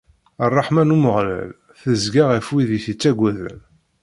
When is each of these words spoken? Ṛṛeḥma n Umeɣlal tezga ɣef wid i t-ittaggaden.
Ṛṛeḥma 0.49 0.83
n 0.83 0.95
Umeɣlal 0.95 1.47
tezga 1.81 2.23
ɣef 2.25 2.47
wid 2.53 2.69
i 2.77 2.79
t-ittaggaden. 2.83 3.59